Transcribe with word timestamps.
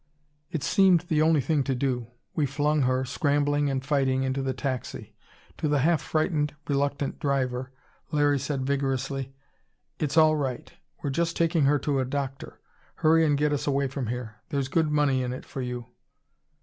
It 0.49 0.63
seemed 0.63 1.01
the 1.01 1.21
only 1.21 1.41
thing 1.41 1.63
to 1.65 1.75
do. 1.75 2.07
We 2.33 2.47
flung 2.47 2.81
her, 2.81 3.05
scrambling 3.05 3.69
and 3.69 3.85
fighting, 3.85 4.23
into 4.23 4.41
the 4.41 4.51
taxi. 4.51 5.13
To 5.59 5.67
the 5.67 5.77
half 5.81 6.01
frightened, 6.01 6.55
reluctant 6.67 7.19
driver, 7.19 7.71
Larry 8.09 8.39
said 8.39 8.65
vigorously: 8.65 9.35
"It's 9.99 10.17
all 10.17 10.35
right; 10.35 10.73
we're 11.03 11.11
just 11.11 11.37
taking 11.37 11.65
her 11.65 11.77
to 11.77 11.99
a 11.99 12.05
doctor. 12.05 12.59
Hurry 12.95 13.23
and 13.23 13.37
get 13.37 13.53
us 13.53 13.67
away 13.67 13.87
from 13.87 14.07
here. 14.07 14.37
There's 14.49 14.69
good 14.69 14.89
money 14.89 15.21
in 15.21 15.33
it 15.33 15.45
for 15.45 15.61
you!" 15.61 15.85